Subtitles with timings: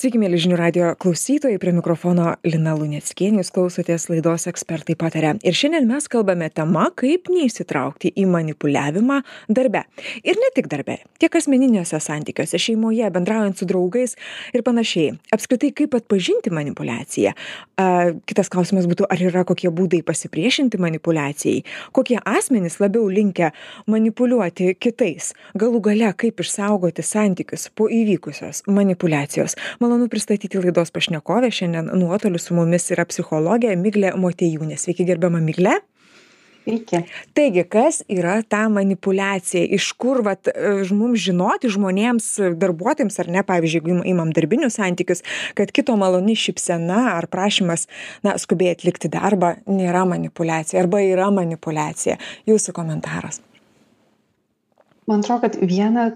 [0.00, 5.34] Sveiki, mėly žinių radio klausytojai, prie mikrofono Lina Luneckienė, jūs klausotės laidos ekspertai patarė.
[5.44, 9.18] Ir šiandien mes kalbame tema, kaip neįsitraukti į manipuliavimą
[9.52, 9.82] darbe.
[10.24, 14.16] Ir ne tik darbe, tiek asmeniniuose santykiuose, šeimoje, bendraujant su draugais
[14.56, 15.18] ir panašiai.
[15.36, 17.34] Apskritai, kaip atpažinti manipulaciją.
[17.76, 21.60] A, kitas klausimas būtų, ar yra kokie būdai pasipriešinti manipulacijai,
[21.92, 23.52] kokie asmenys labiau linkę
[23.84, 25.34] manipuliuoti kitais.
[25.60, 29.60] Galų gale, kaip išsaugoti santykius po įvykusios manipulacijos
[29.90, 35.80] malonu pristatyti laidos pašnekovę šiandien nuotoliu su mumis yra psichologė miglė motiejūnė sveiki gerbiama migle
[36.60, 36.98] Sveiki.
[37.34, 39.64] Taigi, kas yra ta manipulacija?
[39.74, 40.50] Iš kur vat,
[40.92, 42.28] mums žinoti žmonėms,
[42.60, 45.24] darbuotojams ar ne, pavyzdžiui, jeigu imam darbinius santykius,
[45.58, 47.88] kad kito maloni šipsena ar prašymas,
[48.26, 52.20] na, skubiai atlikti darbą nėra manipulacija arba yra manipulacija.
[52.50, 53.40] Jūsų komentaras
[55.10, 56.08] man atrodo kad viena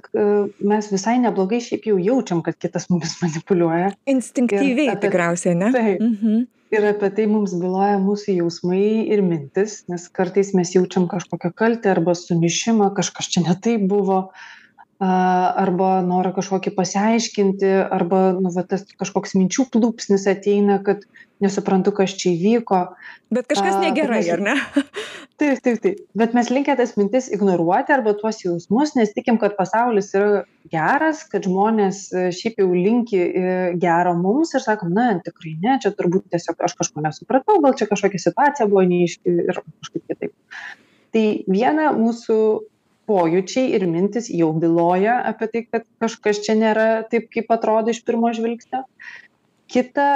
[0.62, 3.92] mes visai neblogai šiaip jau jaučiam kad kitas mumis manipuliuoja.
[4.10, 5.70] Instinktyviai apie- tikriausiai ne?
[5.74, 6.00] taip.
[6.00, 6.44] Mhm.
[6.74, 8.82] ir apie tai mums byloja mūsų jausmai
[9.14, 14.16] ir mintys nes kartais mes jaučiam kažkokią kaltę arba sumišimą kažkas čia ne taip buvo.
[14.32, 14.63] a,
[15.04, 21.04] arba norą kažkokį pasiaiškinti arba nu va tas kažkoks minčių plūpsnis ateina kad
[21.42, 22.80] nesuprantu kas čia įvyko.
[23.34, 24.56] Bet kažkas negerai mes- ar ne?
[25.40, 25.96] Taip taip taip.
[26.14, 31.24] Bet mes linkę tas mintis ignoruoti arba tuos jausmus nes tikim kad pasaulis yra geras
[31.32, 35.90] kad žmonės e, šiaip jau linki e, gero mums ir sakom na tikrai ne čia
[35.98, 40.36] turbūt tiesiog aš kažko nesupratau gal čia kažkokia situacija buvo neaiški ir kažkaip kitaip.
[41.14, 42.38] Tai viena mūsų
[43.08, 48.02] pojūčiai ir mintys jau byloja apie tai kad kažkas čia nėra taip kaip atrodo iš
[48.06, 48.84] pirmo žvilgsnio.
[49.70, 50.08] Kita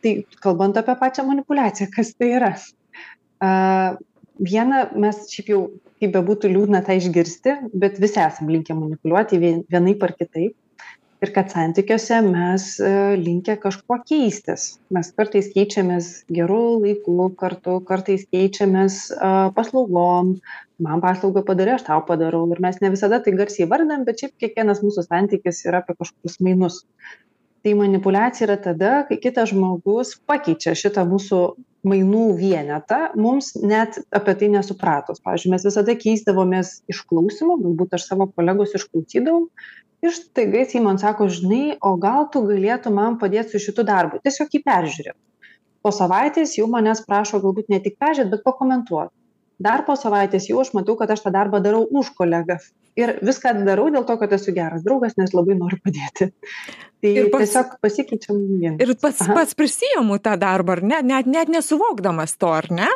[0.00, 2.52] tai kalbant apie pačią manipuliaciją kas tai yra.
[4.40, 5.62] Viena mes šiaip jau
[6.00, 10.56] kaip bebūtų liūdna tą išgirsti bet visi esam linkę manipuliuoti vien- vienaip ar kitaip
[11.24, 12.90] ir kad santykiuose mes e,
[13.20, 14.66] linkę kažkuo keistis.
[14.96, 20.34] Mes kartais keičiamės geru laiku kartu kartais keičiamės a, paslaugom.
[20.80, 22.46] Man paslaugą padarei aš tau padarau.
[22.54, 26.40] Ir mes ne visada tai garsiai įvardinam bet šiaip kiekvienas mūsų santykis yra apie kažkokius
[26.46, 26.80] mainus
[27.64, 31.40] tai manipuliacija yra tada kai kitas žmogus pakeičia šitą mūsų
[31.90, 38.28] mainų vienetą mums net apie tai nesupratus pavyzdžiui mes visada keisdavomės išklausymu galbūt aš savo
[38.32, 39.46] kolegos išklausydavau
[40.04, 44.20] ir staiga jisai man sako žinai o gal tu galėtum man padėt su šitu darbu?
[44.24, 45.16] Tiesiog jį peržiūrėt
[45.84, 49.12] po savaitės jau manęs prašo galbūt ne tik peržiūrėt bet pakomentuot.
[49.60, 52.56] Dar po savaitės jau aš matau kad aš tą darbą darau už kolegą
[53.00, 56.30] ir viską darau dėl to kad esu geras draugas nes labai noriu padėti.
[57.00, 59.34] Tai Ir pats- tiesiog pasikeičiam vien ir pats Aha.
[59.38, 60.98] pats prisiimu tą darbą ar ne?
[61.02, 62.88] Net net nesuvokdamas to ar ne?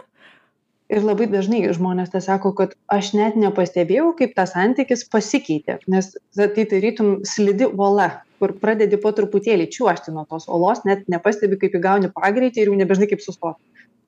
[0.93, 6.11] Ir labai dažnai žmonės tą sako kad aš net nepastebėjau kaip tas santykis pasikeitė nes
[6.37, 11.57] ta- tai tarytum slidi uola kur pradedi po truputėlį čiuožti nuo tos uolos net nepastebi
[11.63, 13.57] kaip įgauni pagreitį ir jau nebežinai kaip sustot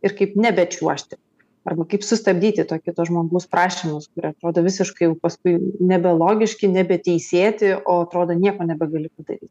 [0.05, 1.17] ir kaip nebečiuožti
[1.67, 5.59] arba kaip sustabdyti to kito žmogaus prašymus kurie atrodo visiškai jau paskui
[5.93, 9.51] nebelogiški nebeteisėti o atrodo nieko nebegali padaryt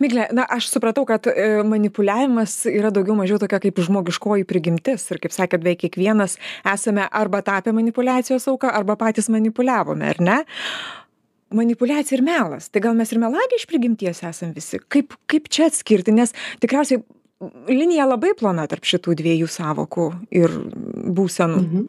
[0.00, 5.20] migle na aš supratau kad e, manipuliavimas yra daugiau mažiau tokia kaip žmogiškoji prigimtis ir
[5.22, 6.38] kaip sakėt beveik kiekvienas
[6.74, 10.38] esame arba tapę manipuliacijos auka arba patys manipuliavome ar ne?
[11.54, 12.70] Manipuliacija ir melas.
[12.72, 14.80] Tai gal mes ir melagiai iš prigimties esam visi?
[14.90, 16.14] Kaip kaip čia atskirti?
[16.14, 17.02] Nes tikriausiai
[17.68, 20.06] linija labai plona tarp šitų dviejų sąvokų
[20.38, 20.54] ir
[21.04, 21.86] būsenų Mhm.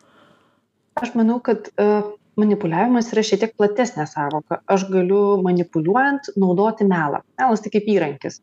[0.96, 2.06] Aš manau, kad uh,
[2.40, 4.62] manipuliavimas yra šiek tiek platesnė savoka.
[4.72, 7.20] Aš galiu manipuliuojant naudoti melą.
[7.40, 8.40] Melas tai kaip įrankis,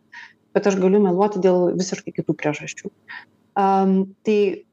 [0.52, 2.92] bet aš galiu meluoti dėl visiškai kitų priežasčių.
[3.56, 4.64] Um, tai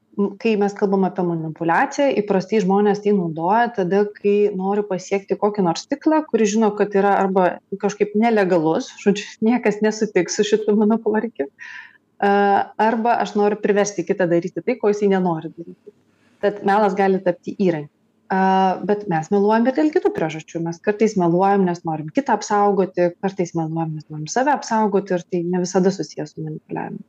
[0.42, 5.86] kai mes kalbam apie manipulaciją, įprastai žmonės tai naudoja tada, kai nori pasiekti kokį nors
[5.88, 7.46] tiklą, kuris žino, kad yra arba
[7.80, 11.89] kažkaip nelegalus, žodžiu, niekas nesutiks su šitu mano poreikiu, uh,
[12.20, 15.94] arba aš noriu priversti kitą daryti tai, ko jisai nenori daryti
[16.40, 17.99] tad melas gali tapti įrankiu.
[18.30, 20.60] Bet mes meluojam ir dėl kitų priežasčių.
[20.62, 25.40] Mes kartais meluojam, nes norim kitą apsaugoti, kartais meluojam, nes norim save apsaugoti ir tai
[25.42, 27.02] ne visada susijęs su manipuliavimu.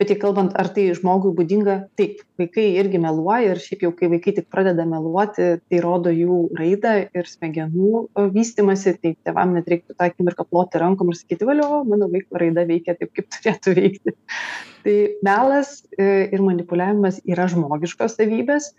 [0.00, 4.08] Bet jei kalbant, ar tai žmogui būdinga, taip, vaikai irgi meluoja ir šiaip jau, kai
[4.10, 9.94] vaikai tik pradeda meluoti, tai rodo jų raidą ir smegenų vystimasi, tai tėvam net reiktų
[9.94, 14.16] tą akimirką ploti rankom ir sakyti, valio, mano vaiko raida veikia taip, kaip turėtų veikti.
[14.82, 18.72] Tai melas e, ir manipuliavimas yra žmogiškos savybės,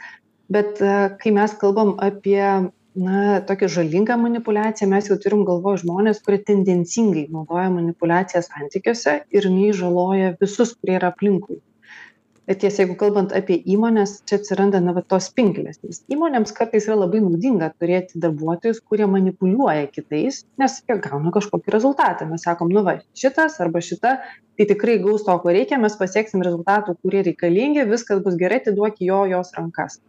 [0.51, 2.43] bet e, kai mes kalbam apie
[2.95, 9.47] na, tokią žalingą manipulaciją, mes jau turim galvoje žmonės, kurie tendencingai naudoja manipulaciją santykiuose ir
[9.49, 11.61] jinai žaloja visus, kurie yra aplinkui.
[12.47, 15.79] Bet tiesa jeigu kalbant apie įmones čia atsiranda na va tos pinklės.
[15.83, 21.73] Nes įmonėms kartais yra labai naudinga turėti darbuotojus kurie manipuliuoja kitais nes jie gauna kažkokį
[21.75, 22.27] rezultatą.
[22.29, 24.15] Mes sakom nu va šitas arba šita
[24.57, 29.03] tai tikrai gaus to ko reikia mes pasieksim rezultatų kurie reikalingi viskas bus gerai atiduok
[29.07, 29.99] jo jos rankas.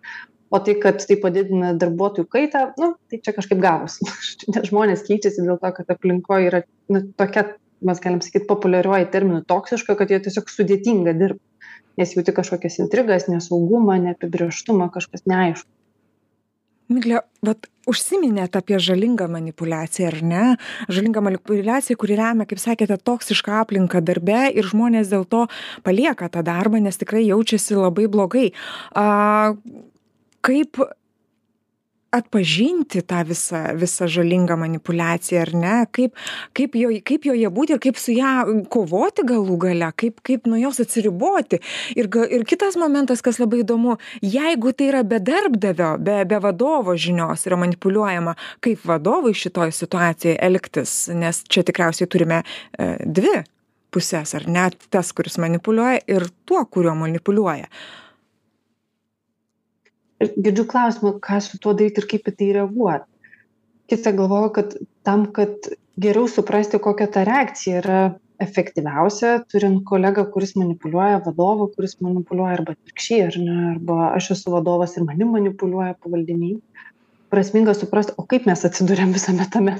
[0.55, 4.07] O tai kad tai padidina darbuotojų kaitą nu tai čia kažkaip gavosi.
[4.55, 7.55] Nes žmonės keičiasi dėl to kad aplinkoj yra nu tokia
[7.85, 11.43] mes galim sakyt populiariuoju terminu toksiška kad joje tiesiog sudėtinga dirbt
[12.01, 15.71] nes jauti kažkokias intrigas nesaugumą neapibrėžtumą kažkas neaišku.
[16.93, 20.43] Migle vat užsiminėt apie žalingą manipuliaciją ar ne?
[20.93, 25.47] Žalingą manipuliaciją kuri remia kaip sakėte toksišką aplinką darbe ir žmonės dėl to
[25.87, 28.51] palieka tą darbą nes tikrai jaučiasi labai blogai.
[28.93, 29.55] A
[30.45, 30.77] kaip
[32.15, 35.75] atpažinti tą visą visą žalingą manipuliaciją ar ne?
[35.95, 36.15] Kaip
[36.57, 40.61] kaip joj kaip joje būti ir kaip su ja kovoti galų gale kaip kaip nuo
[40.61, 41.61] jos atsiriboti.
[41.99, 46.41] Ir ga ir kitas momentas kas labai įdomu jeigu tai yra be darbdavio be be
[46.45, 50.95] vadovo žinios yra manipuliuojama kaip vadovui šitoj situacijoj elgtis?
[51.15, 53.43] Nes čia tikriausiai turime e, dvi
[53.95, 54.71] puses ar ne?
[54.91, 57.69] Tas kuris manipuliuoja ir tuo kuriuo manipuliuoja
[60.21, 63.07] girdžiu klausimą ką su tuo daryt ir kaip į tai reaguot.
[63.91, 64.77] Kita galvoju kad
[65.07, 65.71] tam kad
[66.01, 68.03] geriau suprasti kokia ta reakcija yra
[68.45, 74.55] efektyviausia turint kolegą kuris manipuliuoja vadovą kuris manipuliuoja arba atvirkščiai ar ne arba aš esu
[74.55, 76.59] vadovas ir manim manipuliuoja pavaldiniai.
[77.31, 79.79] Prasminga suprast o kaip mes atsiduriam visame tame?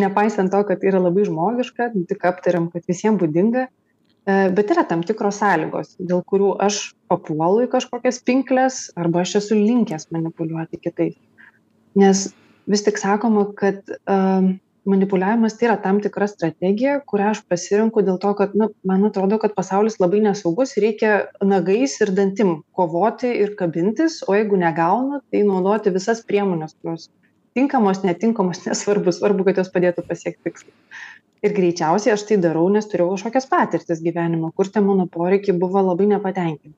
[0.00, 3.66] Nepaisant to kad yra labai žmogiška tik aptariam kad visiem būdinga
[4.28, 6.80] E, bet yra tam tikros sąlygos, dėl kurių aš
[7.10, 11.16] papuolu į kažkokias pinkles arba aš esu linkęs manipuliuoti kitais.
[11.98, 12.28] Nes
[12.70, 14.52] vis tik sakoma, kad um,
[14.88, 19.40] manipuliavimas tai yra tam tikra strategija, kurią aš pasirinku dėl to, kad na, man atrodo,
[19.42, 21.14] kad pasaulis labai nesaugus, reikia
[21.44, 27.08] nagais ir dantim kovoti ir kabintis, o jeigu negaunu, tai naudoti visas priemonės, kurios
[27.58, 30.78] tinkamos, netinkamos, nesvarbu, svarbu, kad jos padėtų pasiekti tikslą
[31.40, 35.80] ir greičiausiai aš tai darau nes turėjau kažkokias patirtis gyvenime kur tie mano poreikiai buvo
[35.86, 36.76] labai nepatenkinti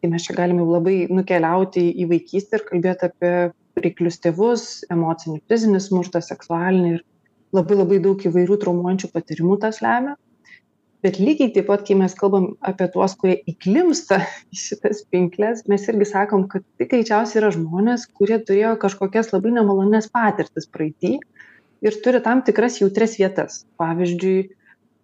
[0.00, 3.34] tai mes čia galim jau labai nukeliauti į vaikystę ir kalbėt apie
[3.80, 7.04] reiklius tėvus emocinį fizinį smurtą seksualinį ir
[7.56, 10.16] labai labai daug įvairių traumuojančių patyrimų tas lemia.
[11.00, 14.18] Bet lygiai taip pat kai mes kalbam apie tuos kurie įklimpsta
[14.52, 19.54] į šitas pinkles mes irgi sakom kad tai greičiausiai yra žmonės kurie turėjo kažkokias labai
[19.56, 21.16] nemalonias patirtis praeity
[21.80, 23.62] ir turi tam tikras jautrias vietas.
[23.80, 24.50] Pavyzdžiui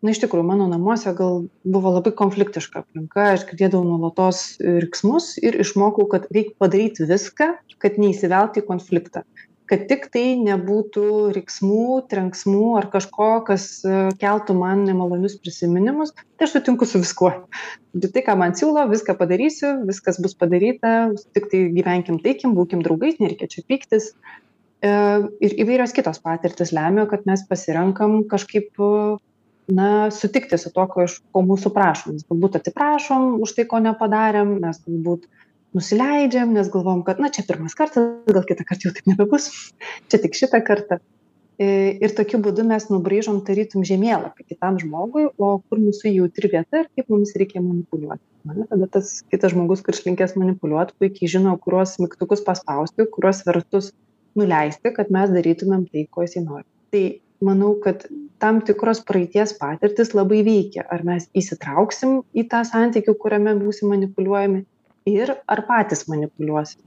[0.07, 3.33] na iš tikrųjų mano namuose gal buvo labai konfliktiška aplinka.
[3.35, 9.25] Aš girdėdavau nuolatos riksmus ir išmokau kad reik padaryt viską kad neįsivelt į konfliktą.
[9.67, 16.47] Kad tik tai nebūtų riksmų trenksmų ar kažko kas e, keltų man nemalonius prisiminimus tai
[16.47, 17.33] aš sutinku su viskuo.
[17.97, 20.95] Bet tai ką man siūlo viską padarysiu viskas bus padaryta
[21.35, 24.13] tiktai gyvenkim taikiai būkim draugais nereikia čia pyktis.
[24.87, 24.93] E,
[25.43, 28.71] ir įvairios kitos patirtys lemia, kad mes pasirenkam kažkaip,
[29.69, 32.17] na, sutikti su to, ko, iš, ko mūsų prašom.
[32.17, 35.27] Mes galbūt atsiprašom už tai, ko nepadarėm, mes galbūt
[35.77, 39.51] nusileidžiam, nes galvom, kad, na, čia pirmas kartas, gal kitą kartą jau taip nebebus,
[40.11, 41.01] čia tik šitą kartą.
[41.57, 41.67] E,
[42.05, 46.91] ir tokiu būdu mes nubraižom tarytum žemėlapį kitam žmogui, o kur mūsų jautri vieta ir
[46.93, 48.21] kaip mums reikia manipuliuoti.
[48.47, 53.95] Na, tada tas kitas žmogus, kuris linkęs manipuliuoti, puikiai žino, kuriuos mygtukus paspausti, kuriuos vertus
[54.37, 56.69] nuleisti, kad mes darytumėm tai, ko jisai nori.
[56.93, 57.03] Tai
[57.45, 58.05] manau, kad
[58.43, 60.85] tam tikros praeities patirtis labai veikia.
[60.93, 64.65] Ar mes įsitrauksim į tą santykių, kuriame būsim manipuliuojami
[65.11, 66.83] ir ar patys manipuliuosim.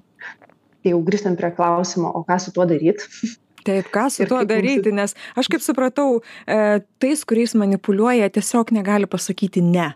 [0.80, 3.08] Tai jau grįžtant prie klausimo, o ką su tuo daryti?
[3.68, 9.10] Taip, ką su tuo daryti, nes aš kaip supratau, e, tais, kuriais manipuliuoja, tiesiog negali
[9.10, 9.92] pasakyti ne.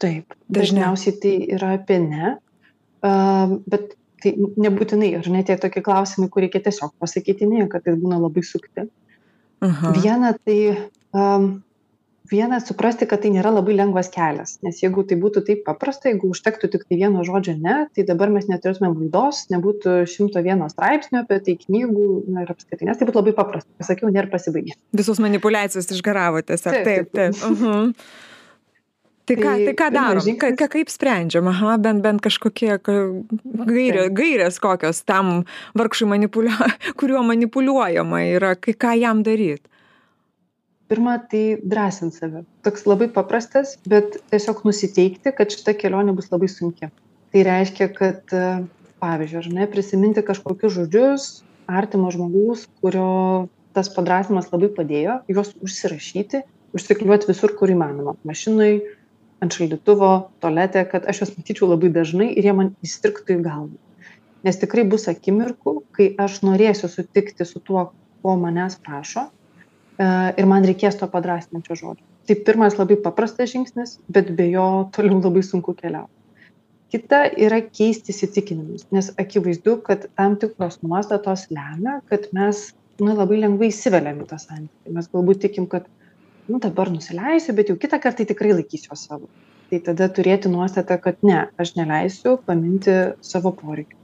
[0.00, 2.36] Taip, dažniausiai tai yra apie ne,
[3.04, 7.98] uh, bet tai nebūtinai ar ne tie tokie klausimai kur reikia tiesiog pasakyti ne kartais
[7.98, 8.86] būna labai sukti
[9.64, 9.92] Aha.
[9.96, 10.60] viena tai
[11.16, 11.48] um,
[12.30, 16.30] viena suprasti kad tai nėra labai lengvas kelias nes jeigu tai būtų taip paprasta jeigu
[16.34, 21.40] užtektų tiktai vieno žodžio ne tai dabar mes neturėtumėm laidos nebūtų šimto vieno straipsnio apie
[21.46, 25.90] tai knygų na ir apskritai nes tai būtų labai paprasta pasakiau ir pasibaigė visos manipuliacijos
[25.96, 27.44] išgaravo tiesiog taip taip, taip.
[27.44, 27.92] Uh -huh.
[29.28, 30.22] Tai ką, tai ką darom?
[30.24, 30.56] Žingsnis...
[30.56, 31.48] Ka, kaip sprendžiam?
[31.50, 35.42] Aha, bent, bent kažkokie gairė, gairės kokios tam
[35.78, 36.54] vargšui, manipulia,
[37.00, 39.68] kuriuo manipuliuojama yra, kai, ką jam daryti?
[40.88, 42.46] Pirma, tai drąsint save.
[42.64, 46.88] Toks labai paprastas, bet tiesiog nusiteikti, kad šita kelionė bus labai sunki.
[47.28, 48.32] Tai reiškia, kad,
[49.02, 51.26] pavyzdžiui, ar ne, prisiminti kažkokius žodžius
[51.68, 56.40] artimo žmogaus, kurio tas padrasnimas labai padėjo, juos užsirašyti,
[56.76, 58.16] užsikliuoti visur, kur įmanoma.
[58.28, 58.78] Mašinai,
[59.44, 60.10] ant šaldytuvo,
[60.42, 63.76] tolete, kad aš juos matyčiau labai dažnai ir jie man įstriktų į galvą.
[64.46, 67.88] Nes tikrai bus akimirkų, kai aš norėsiu sutikti su tuo,
[68.22, 70.06] ko manęs prašo e,
[70.38, 72.06] ir man reikės to padrasnančio žodžio.
[72.28, 76.12] Tai pirmas labai paprastas žingsnis, bet be jo toliau labai sunku keliauti.
[76.92, 83.42] Kita yra keisti įsitikinimus, nes akivaizdu, kad tam tikros nuostatos lemia, kad mes nu, labai
[83.42, 84.94] lengvai įsiveliam į tą santykį.
[84.96, 85.86] Mes galbūt tikim, kad
[86.48, 89.28] nu, dabar nusileisiu, bet jau kitą kartą tikrai laikysiu savo.
[89.68, 93.98] Tai tada turėti nuostatą, kad ne, aš neleisiu paminti savo poreikių.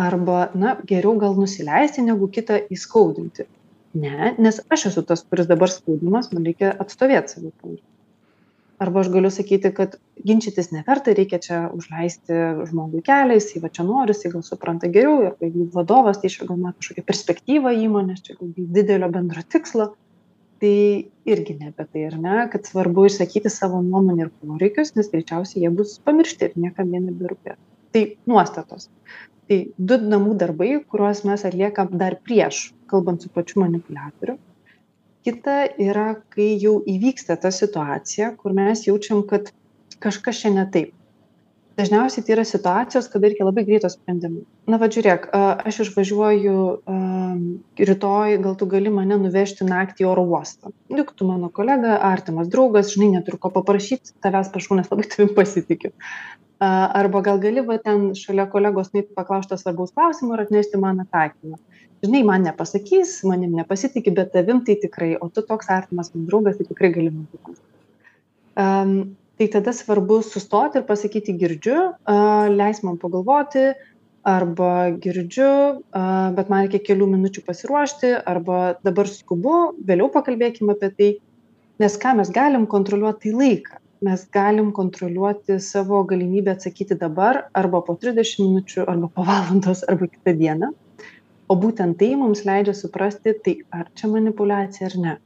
[0.00, 3.46] Arba na geriau gal nusileisti negu kitą įskaudinti.
[4.00, 7.86] Ne nes aš esu tas kuris dabar skaudimas man reikia atstovėt savo poreikius.
[8.80, 9.96] Arba aš galiu sakyti kad
[10.26, 12.38] ginčytis neverta reikia čia užleisti
[12.70, 16.78] žmogui kelią jisai va čia nori jisai gal supranta geriau arba jeigu vadovas tai mato
[16.78, 19.90] kažkokią perspektyvą įmonės čia gal didelio bendro tikslo
[20.60, 20.76] tai
[21.32, 25.64] irgi ne apie tai ar ne kad svarbu išsakyti savo nuomonę ir poreikius nes greičiausiai
[25.64, 27.58] jie bus pamiršti ir niekam jie neberūpės
[27.92, 28.88] tai nuostatos.
[29.50, 29.58] Tai
[29.90, 34.36] du namų darbai kuriuos mes atliekam dar prieš kalbant su pačiu manipuliatoriu.
[35.26, 39.50] Kita yra kai jau įvyksta ta situacija kur mes jaučiam kad
[40.00, 40.94] kažkas čia ne taip
[41.78, 44.42] dažniausiai tai yra situacijos kada reikia labai greito sprendimo.
[44.70, 46.56] Na vat žiūrėk aš išvažiuoju
[47.90, 50.74] rytoj gal tu gali mane nuvežti naktį į oro uostą.
[50.90, 55.34] Juk tu mano kolega artimas draugas žinai neturiu ko paprašyt tavęs prašau nes labai tavim
[55.36, 55.94] pasitikiu.
[56.60, 61.00] Arba gal gali va ten šalia kolegos nueit paklaust to svarbaus klausimo ir atnešti man
[61.06, 61.56] atsakymą.
[62.04, 66.60] Žinai man nepasakys manim nepasitiki bet tavim tai tikrai o tu toks artimas man draugas
[66.60, 67.68] tai tikrai gali man papasakot
[68.56, 71.76] um, tai tada svarbu sustoti ir pasakyti girdžiu
[72.52, 73.70] leis man pagalvoti
[74.32, 75.52] arba girdžiu
[76.36, 79.54] bet man reikia kelių minučių pasiruošti arba dabar skubu
[79.88, 81.08] vėliau pakalbėkim apie tai.
[81.80, 83.80] Nes ką mes galim kontroliuot tai laiką.
[84.04, 90.10] Mes galim kontroliuoti savo galimybę atsakyti dabar arba po trisdešim minučių arba po valandos arba
[90.12, 90.72] kitą dieną.
[91.48, 95.18] O būtent tai mums leidžia suprasti tai ar čia manipuliacija ar ne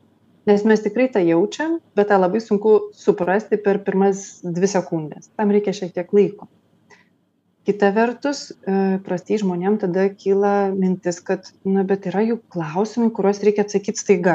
[0.49, 5.55] nes mes tikrai tą jaučiam bet tą labai sunku suprasti per pirmas dvi sekundes tam
[5.55, 6.49] reikia šiek tiek laiko.
[7.65, 13.41] Kita vertus e, prastai žmonėm tada kyla mintis kad na bet yra juk klausimai kuriuos
[13.47, 14.35] reikia atsakyt staiga.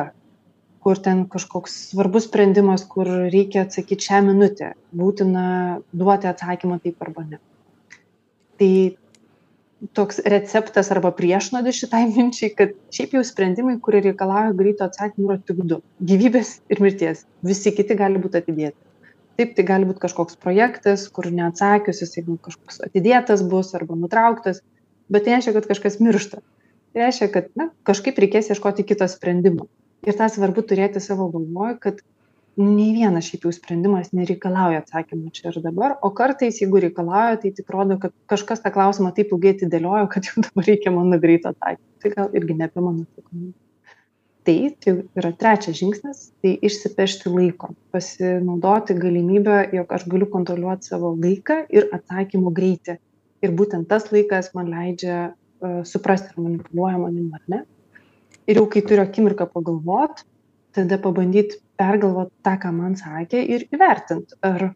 [0.82, 4.72] Kur ten kažkoks svarbus sprendimas kur reikia atsakyt šią minutę.
[4.96, 5.44] Būtina
[5.94, 7.40] duoti atsakymą taip arba ne.
[8.58, 8.72] Tai
[9.96, 15.40] toks receptas arba priešnuodis šitai minčiai kad šiaip jau sprendimai kurie reikalauja greito atsakymo yra
[15.46, 15.80] tik du
[16.12, 17.26] gyvybės ir mirties.
[17.46, 18.78] Visi kiti gali būt atidėti.
[19.40, 24.60] Taip tai gali būt kažkoks projektas kur neatsakius jisai gal kažkoks atidėtas bus arba nutrauktas
[25.10, 26.42] bet tai reiškia kad kažkas miršta.
[26.94, 29.68] Tai reiškia kad na kažkaip reikės ieškoti kito sprendimo.
[30.08, 32.04] Ir tą svarbu turėti savo galvoj kad
[32.60, 37.52] nei vienas šiaip jau sprendimas nereikalauja atsakymo čia ir dabar o kartais jeigu reikalauja tai
[37.56, 41.54] tik rodo kad kažkas tą klausimą taip ilgai atidėliojo kad jau dabar reikia mano greito
[41.54, 41.88] atsakymo.
[42.04, 43.56] Tai gal irgi ne apie mano atsakomybę.
[44.50, 51.14] Tai tai yra trečias žingsnis tai išsipešti laiko pasinaudoti galimybe jog aš galiu kontroliuot savo
[51.16, 52.98] laiką ir atsakymo greitį.
[53.46, 57.64] Ir būtent tas laikas man leidžia uh, suprasti ar manipuliuoja manim ar ne.
[58.50, 60.26] Ir jau kai turiu akimirką pagalvot
[60.76, 64.72] tada pabandyt pergalvot tą ką man sakė ir įvertint ar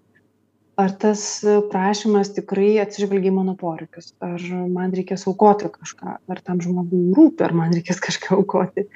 [0.79, 1.24] ar tas
[1.69, 4.41] prašymas tikrai atsižvelgia į mano poreikius ar
[4.74, 8.88] man reikės aukoti kažką ar tam žmogui rūpi ar man reikės kažką aukoti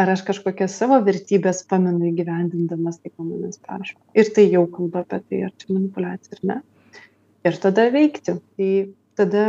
[0.00, 3.98] ar aš kažkokias savo vertybes pamenu įgyvendindamas tai ko manęs prašo.
[4.18, 6.56] Ir tai jau kalba apie tai ar čia manipuliacija ar ne.
[7.46, 8.36] Ir tada veikti.
[8.56, 8.70] Tai
[9.18, 9.44] tada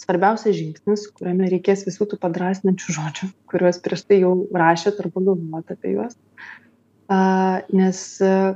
[0.00, 5.72] svarbiausias žingsnis kuriame reikės visų tų padrąsinančių žodžių kuriuos prieš tai jau rašėt arba galvojot
[5.72, 6.18] apie juos
[7.08, 7.18] a
[7.70, 7.98] nes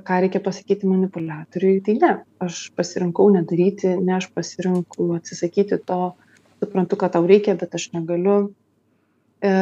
[0.07, 6.01] ką reikia pasakyti manipuliatoriui tai ne aš pasirinkau nedaryti ne aš pasirenku atsisakyti to
[6.59, 8.51] suprantu kad tau reikia bet aš negaliu.
[9.41, 9.53] E,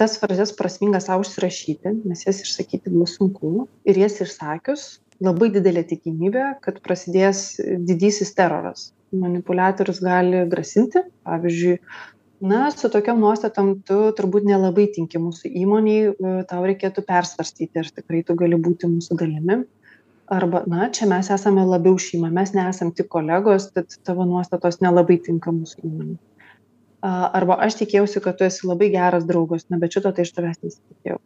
[0.00, 3.66] tas frazes prasminga sau užsirašyti nes jas išsakyti bus sunku.
[3.84, 4.86] Ir jas išsakius
[5.20, 8.92] labai didelė tikimybė kad prasidės didysis teroras.
[9.16, 11.02] Manipuliatorius gali grasinti.
[11.26, 11.80] Pavyzdžiui
[12.40, 17.88] na su tokiom nuostatom tu turbūt nelabai tinki mūsų įmonei e, tau reikėtų persvarstyti ar
[17.88, 19.62] tikrai tu gali būti mūsų dalimi.
[20.26, 25.20] Arba na čia mes esame labiau šeima mes nesam tik kolegos tad tavo nuostatos nelabai
[25.22, 26.18] tinka mūsų įmonei.
[27.06, 30.60] Arba aš tikėjausi kad tu esi labai geras draugas na bet šito tai iš tavęs
[30.64, 31.20] nesitikėjau.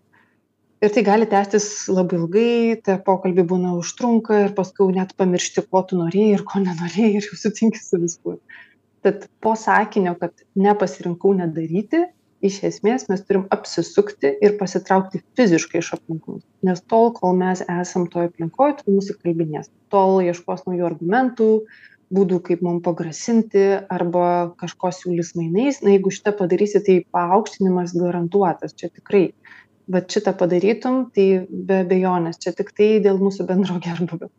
[0.81, 5.83] Ir tai gali tęstis labai ilgai tie pokalbiai būna užtrunka ir paskui net pamiršti ko
[5.89, 8.39] tu norėjai ir ko nenorėjai ir jau sutinki su viskuo
[9.05, 12.05] tad po sakinio kad nepasirinkau nedaryti
[12.45, 16.43] iš esmės mes turim apsisukti ir pasitraukti fiziškai iš aplinkos.
[16.65, 21.51] Nes tol kol mes esam toj aplinkoj tol mus įkalbinės tol ieškos naujų argumentų
[22.15, 25.79] būdų kaip mum pagrasinti arba kažko siūlys mainais.
[25.85, 28.75] Na jeigu šitą padarysi tai paaukštinimas garantuotas.
[28.75, 29.29] Čia tikrai
[29.91, 32.41] vat šitą padarytum tai be abejonės.
[32.43, 34.31] Čia tiktai dėl mūsų bendro gerbūvio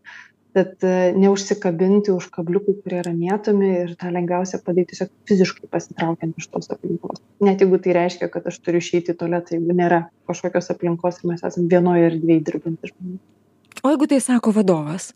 [0.55, 6.38] tad e, neužsikabinti už kabliukų kurie yra mėtomi ir tą lengviausia padaryt tiesiog fiziškai pasitraukiant
[6.39, 7.22] iš tos aplinkos.
[7.43, 11.31] Net jeigu tai reiškia kad aš turiu išeiti į tualetą jeigu nėra kažkokios aplinkos ir
[11.31, 13.24] mes esam vienoj erdvėj dirbantys žmonės.
[13.81, 15.12] O jeigu tai sako vadovas?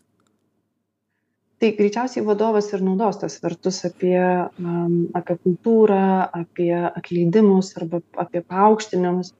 [1.60, 8.42] Tai greičiausiai vadovas ir naudos tas svertus apie um, apie kultūrą apie atleidimus arba apie
[8.44, 9.32] paaukštinimus.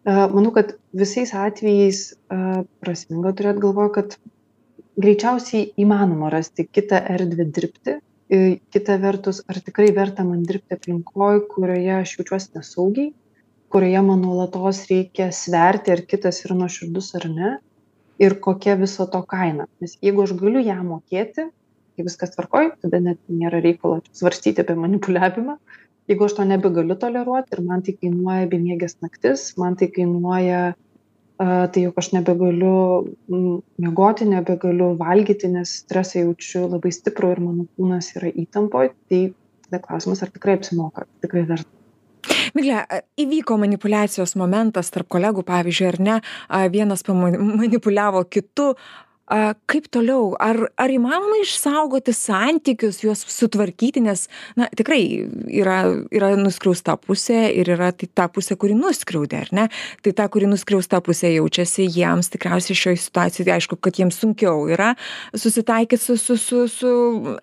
[0.00, 4.14] Uh, manau kad visais atvejais uh, prasminga turėt galvoj kad
[5.04, 7.98] greičiausiai įmanoma rasti kitą erdvę dirbti.
[8.74, 13.10] Kita vertus ar tikrai verta man dirbti aplinkoj kurioje aš jaučiuosi nesaugiai
[13.70, 17.50] kurioje man nuolatos reikia sverti ar kitas yra nuoširdus ar ne
[18.26, 19.66] ir kokia viso to kaina.
[19.80, 24.76] Nes jeigu aš galiu ją mokėti tai viskas tvarkoj tada net nėra reikalo svarstyti apie
[24.84, 25.56] manipuliavimą.
[26.10, 30.62] Jeigu aš to nebegaliu toleruot ir man tai kainuoja bemieges naktis man tai kainuoja
[31.40, 32.76] tai juk aš nebegaliu
[33.80, 39.20] miegoti, nebegaliu valgyti, nes stresą jaučiu labai stiprų ir mano kūnas yra įtampoje, tai
[39.66, 41.70] tada klausimas, ar tikrai apsimoka, tikrai verta.
[42.52, 42.82] Miglė,
[43.20, 46.16] įvyko manipulacijos momentas tarp kolegų, pavyzdžiui, ar ne,
[46.74, 48.74] vienas manipuliavo kitu,
[49.30, 50.34] a kaip toliau?
[50.42, 54.24] Ar ar įmanoma išsaugoti santykius juos sutvarkyti nes
[54.58, 55.02] na tikrai
[55.46, 55.76] yra
[56.10, 59.66] yra nuskriausta pusė ir yra tai ta pusė kuri nuskriaudė ar ne?
[60.02, 64.66] Tai ta kuri nuskriausta pusė jaučiasi jiems tikriausiai šioj situacijoj tai aišku kad jiems sunkiau
[64.74, 64.96] yra
[65.30, 66.90] susitaikyt su su su su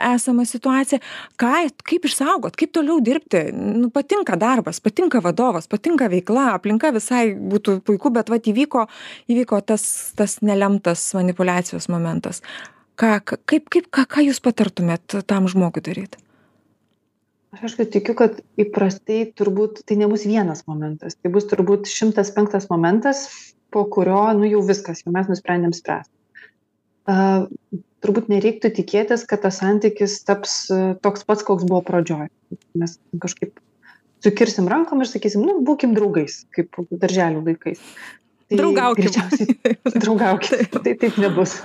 [0.10, 1.00] esama situacija.
[1.40, 1.54] Ką
[1.88, 3.46] kaip išsaugot kaip toliau dirbti?
[3.56, 8.90] Nu patinka darbas patinka vadovas patinka veikla aplinka visai būtų puiku bet vat įvyko
[9.32, 9.88] įvyko tas
[10.20, 12.42] tas nelemtas manipuliacijos situacijos momentas.
[12.96, 16.18] Ką, kaip, kaip, ką, ką jūs patartumėt tam žmogui daryti?
[17.54, 22.68] Aš aišku tikiu, kad įprastai turbūt tai nebus vienas momentas, tai bus turbūt šimtas penktas
[22.70, 23.30] momentas,
[23.72, 26.12] po kurio, nu jau viskas, jau mes nusprendėm spręsti.
[27.08, 27.48] Uh,
[28.04, 32.28] turbūt nereiktų tikėtis, kad tas santykis taps uh, toks pats, koks buvo pradžioj.
[32.76, 33.62] Mes kažkaip
[34.26, 37.80] sukirsim rankom ir sakysim, nu, būkim draugais, kaip darželių laikais.
[38.48, 39.08] Tai draugaukim.
[39.08, 40.68] Greičiausiai draugaukim.
[40.84, 41.58] tai taip nebus.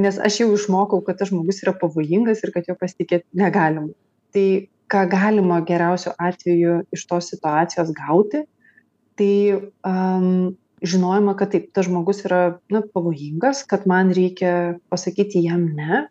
[0.00, 3.92] Nes aš jau išmokau, kad tas žmogus yra pavojingas ir kad jo pasitikėti negalima.
[4.32, 4.46] Tai
[4.90, 8.44] ką galima geriausiu atveju iš tos situacijos gauti,
[9.18, 9.34] tai
[9.84, 12.42] um, žinojama, kad taip, tas žmogus yra
[12.72, 16.06] na, pavojingas, kad man reikia pasakyti jam ne,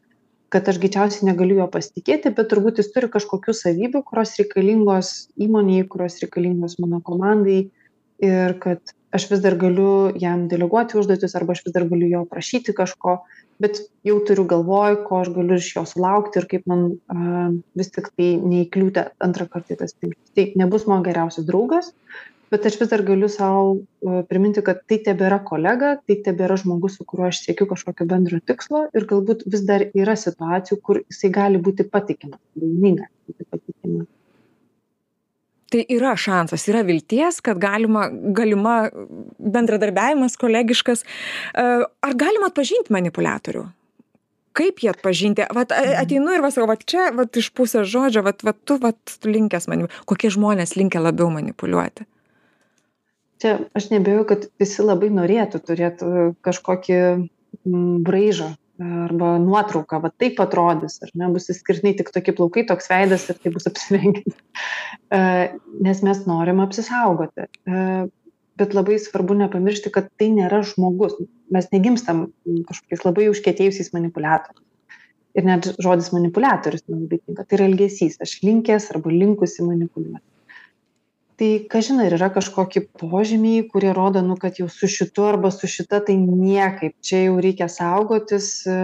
[0.54, 5.86] kad aš greičiausiai negaliu jo pasitikėti, bet turbūt jis turi kažkokių savybių, kurios reikalingos įmoniai,
[5.90, 7.64] kurios reikalingos mano komandai
[8.24, 12.24] ir kad aš vis dar galiu jam deleguoti užduotis arba aš vis dar galiu jo
[12.30, 13.20] prašyti kažko
[13.64, 17.50] bet jau turiu galvoj ko aš galiu iš jo sulaukti ir kaip man a,
[17.80, 21.92] vis tik tai neįkliūti antrą kartą tas pinkles tai nebus mano geriausias draugas
[22.54, 23.62] bet aš vis dar galiu sau
[24.32, 28.88] priminti kad tai tebėra kolega tai tebėra žmogus su kuriuo aš siekiu kažkokio bendro tikslo
[28.98, 34.06] ir galbūt vis dar yra situacijų kur jisai gali būti patikimas gali būti patikima
[35.74, 38.76] tai yra šansas yra vilties kad galima galima
[39.40, 41.02] bendradarbiavimas kolegiškas.
[41.04, 41.66] E,
[42.08, 43.66] ar galima atpažint manipuliatorių?
[44.54, 45.48] Kaip jį atpažinti?
[45.58, 49.16] Vat ateinu ir va sakau vat čia vat iš pusės žodžio vat vat tu vat
[49.26, 52.06] linkęs mani kokie žmonės linkę labiau manipuliuoti?
[53.42, 56.06] Čia aš neabejoju kad visi labai norėtų turėt
[56.46, 57.00] kažkokį
[58.06, 63.28] braižą arba nuotrauka va taip atrodys ar ne bus išskirtiniai tik tokie plaukai toks veidas
[63.30, 64.34] ir taip bus apsirengęs
[65.18, 65.22] e,
[65.86, 67.46] nes mes norim apsisaugoti.
[67.70, 67.86] E,
[68.58, 71.16] bet labai svarbu nepamiršti kad tai nėra žmogus.
[71.54, 72.28] Mes negimstam
[72.70, 74.62] kažkokiais labai užkietėjusiais manipuliatoriais.
[75.34, 77.46] Ir net žodis manipuliatorius man labai tinka.
[77.46, 78.20] Tai yra elgesys.
[78.22, 80.33] Aš linkęs arba linkusi manipuliuoti
[81.44, 85.68] tai kažin ar yra kažkokie požymiai kurie rodo nu kad jau su šitu arba su
[85.68, 86.96] šita tai niekaip.
[87.04, 88.76] Čia jau reikia saugotis e,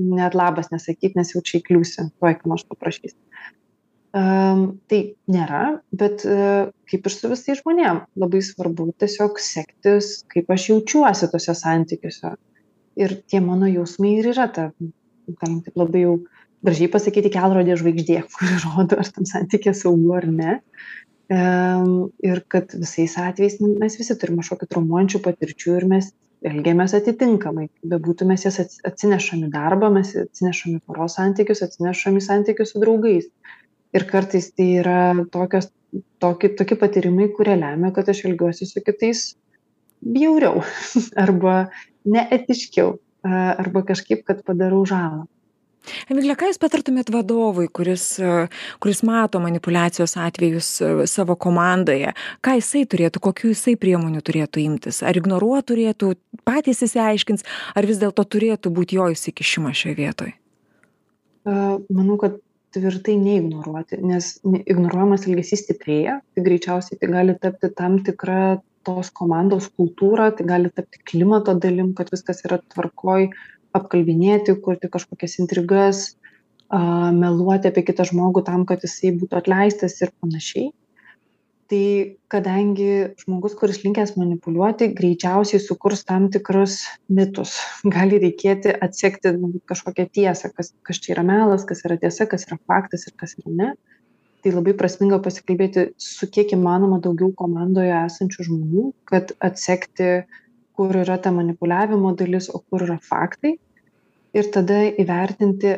[0.00, 2.08] net labas nesakyt nes jau čia įkliūsi.
[2.16, 3.12] Tuoj ką nors paprašys
[4.16, 10.70] tai nėra, bet uh, kaip ir su visais žmonėm, labai svarbu tiesiog sektis, kaip aš
[10.70, 12.32] jaučiuosi tose santykiuose.
[12.96, 14.70] Ir tie mano jausmai ir yra ta,
[15.42, 16.14] galim taip labai jau
[16.64, 20.60] gražiai pasakyti, kelrodė žvaigždė, kuri rodo, ar tam santykė saugu ar ne
[21.30, 26.12] ir kad visais atvejais nu, mes visi turim kažkokių traumuojančių patirčių ir mes
[26.46, 27.66] elgiamės atitinkamai.
[27.82, 32.82] Bebūtų mes jas atsinešam į darbą, mes atsinešam į poros santykius, atsinešam į santykius su
[32.82, 33.26] draugais.
[33.96, 35.00] Ir kartais tai yra
[35.32, 35.70] tokios
[36.20, 39.22] toki toki patyrimai kurie lemia kad aš elgiuosi su kitais
[40.02, 40.62] bjauriau
[41.24, 41.56] arba
[42.04, 45.24] neetiškiau arba kažkaip kad padarau žalą
[46.10, 48.06] Emilė, ką Jūs patartumėt vadovui, kuris,
[48.82, 50.70] kuris mato manipulacijos atvejus
[51.10, 52.14] savo komandoje?
[52.44, 55.02] Ką jisai turėtų, kokiu jisai priemonių turėtų imtis?
[55.06, 56.14] Ar ignoruoti turėtų,
[56.46, 60.34] patys įsiaiškins, ar vis dėlto turėtų būti jo įsikišimas šioje vietoje?
[61.46, 62.38] Manau, kad
[62.76, 69.68] tvirtai neignoruoti, nes ignoruojamas elgesys stiprėja, tai greičiausiai tai gali tapti tam tikra tos komandos
[69.78, 73.30] kultūra, tai gali tapti klimato dalim, kad viskas yra tvarkoj,
[73.76, 76.06] apkalbinėti, kurti kažkokias intrigas,
[76.72, 80.72] meluoti apie kitą žmogų tam, kad jisai būtų atleistas ir panašiai.
[81.66, 87.56] Tai kadangi žmogus, kuris linkęs manipuliuoti, greičiausiai sukurs tam tikrus mitus.
[87.96, 92.46] Gali reikėti atsekti nu, kažkokią tiesą, kas, kas čia yra melas, kas yra tiesa, kas
[92.46, 93.72] yra faktas ir kas yra ne.
[94.46, 100.22] Tai labai prasminga pasikalbėti su kiek įmanoma daugiau komandoje esančių žmonių, kad atsekti,
[100.78, 103.56] kur yra ta manipuliavimo dalis, o kur yra faktai
[104.36, 105.72] ir tada įvertinti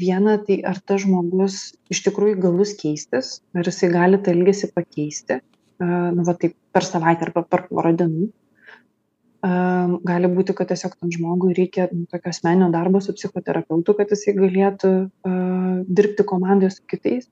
[0.00, 1.58] viena tai ar tas žmogus
[1.92, 5.40] iš tikrųjų galus keistis ar jisai gali tą elgesį pakeisti
[5.80, 8.28] nu va taip per savaitę arba per porą dienų.
[10.10, 14.34] Gali būti kad tiesiog tam žmogui reikia nu, tokio asmeninio darbo su psichoterapeutu kad jisai
[14.38, 14.92] galėtų
[15.86, 17.28] dirbti komandoje su kitais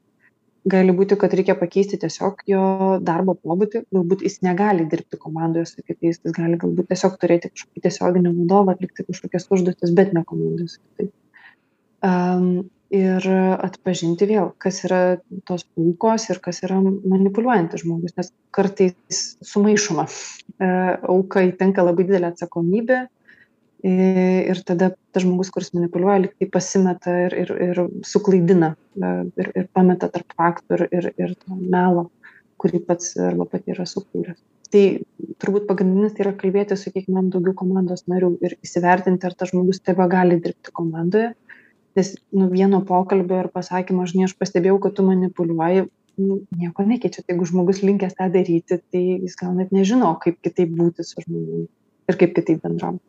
[0.65, 2.65] gali būti kad reikia pakeisti tiesiog jo
[3.05, 3.85] darbo pobūdį.
[3.95, 8.77] Galbūt jis negali dirbti komandoje su kitais jis gali galbūt tiesiog turėti kažkokį tiesioginį vadovą
[8.77, 11.13] atlikti kažkokias užduotis bet ne komandoje su kitais.
[12.05, 12.49] Um,
[12.95, 13.27] ir
[13.65, 15.01] atpažinti vėl kas yra
[15.49, 20.05] tos aukos ir kas yra manipuliuojantis žmogus nes kartais sumaišoma.
[20.07, 20.69] E,
[21.15, 23.01] aukai tenka labai didelė atsakomybė
[23.85, 29.69] ir tada tas žmogus kuris manipuliuoja lyg tai pasimeta ir ir ir suklaidina ir ir
[29.77, 32.09] pameta tarp faktų ir ir ir melo
[32.65, 34.41] kurį pats arba pati yra sukūręs.
[34.73, 34.85] Tai
[35.43, 39.53] turbūt pagrindinis tai yra kalbėtis su kiek įmanoma daugiau komandos narių ir įsivertinti ar tas
[39.53, 41.35] žmogus tebegali dirbti komandoje.
[41.95, 45.85] Nes nu vieno pokalbio ir pasakymo žinai aš pastebėjau kad tu manipuliuoji
[46.25, 47.23] nu nieko nekeičia.
[47.23, 51.21] Tai jeigu žmogus linkęs tą daryti tai jis gal net nežino kaip kitaip būti su
[51.27, 51.67] žmogum
[52.09, 53.05] ir kaip kitaip bendrauti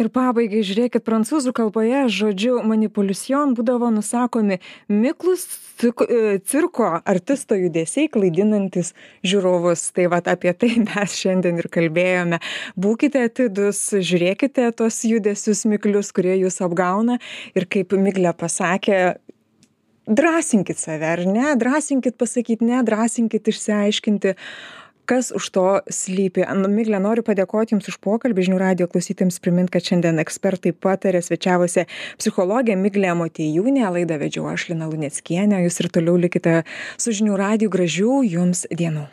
[0.00, 4.60] ir pabaigai žiūrėkit prancūzų kalboje žodžiu manipuliucion būdavo nusakomi
[4.92, 5.46] miklūs
[5.80, 8.92] cik e, cirko artisto judesiai klaidinantys
[9.26, 9.90] žiūrovus.
[9.96, 12.40] Tai vat apie tai mes šiandien ir kalbėjome.
[12.80, 17.20] Būkite atidūs žiūrėkite tuos judesius miklius kurie jus apgauna.
[17.56, 19.18] Ir kaip miglė pasakė
[20.06, 21.54] drąsinkit save ar ne?
[21.58, 24.36] Drąsinkit pasakyt ne drąsinkit išsiaiškinti
[25.06, 26.44] kas už to slypi.
[26.68, 31.86] Migle noriu padėkoti jums už pokalbį žinių radijo klausytojams primint kad šiandien ekspertai pataria svečiavosi
[32.20, 36.62] psichologė miglė motiejūnė laidą vedžiau aš lina luneckienė jūs ir toliau likite
[36.98, 39.06] su žinių radiju gražių jums dienų